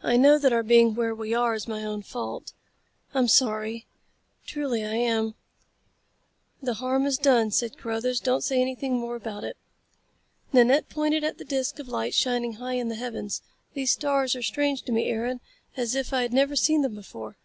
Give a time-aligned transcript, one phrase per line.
[0.00, 2.52] I know that our being where we are is my own fault.
[3.12, 3.84] I'm sorry.
[4.46, 5.34] Truly I am."
[6.62, 8.20] "The harm is done," said Carruthers.
[8.20, 9.56] "Don't say anything more about it."
[10.52, 13.42] Nanette pointed at the disc of light shining high in the heavens.
[13.74, 15.40] "These stars are as strange to me, Aaron,
[15.76, 17.36] as if I had never seen them before.